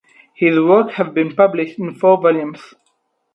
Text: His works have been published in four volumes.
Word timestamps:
His 0.33 0.59
works 0.59 0.95
have 0.95 1.13
been 1.13 1.35
published 1.35 1.77
in 1.77 1.93
four 1.93 2.19
volumes. 2.19 2.73